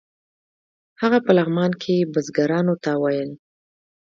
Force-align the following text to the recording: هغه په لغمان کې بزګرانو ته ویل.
هغه 1.01 1.17
په 1.25 1.31
لغمان 1.37 1.71
کې 1.81 2.09
بزګرانو 2.13 2.75
ته 2.83 2.91
ویل. 3.01 3.31